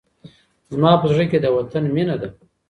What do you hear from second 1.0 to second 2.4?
په زړه کي د وطن مينه ده.